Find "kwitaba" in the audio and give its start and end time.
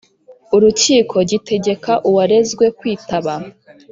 2.77-3.33